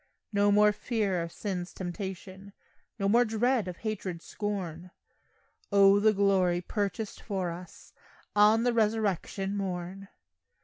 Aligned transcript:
No 0.33 0.51
more 0.51 0.71
fear 0.71 1.21
of 1.21 1.31
sin's 1.31 1.71
temptation, 1.75 2.53
No 2.97 3.07
more 3.07 3.23
dread 3.23 3.67
of 3.67 3.77
hatred's 3.77 4.25
scorn, 4.25 4.89
O 5.71 5.99
the 5.99 6.11
glory 6.11 6.59
purchased 6.59 7.21
for 7.21 7.51
us 7.51 7.93
On 8.35 8.63
the 8.63 8.73
resurrection 8.73 9.55
morn! 9.55 10.07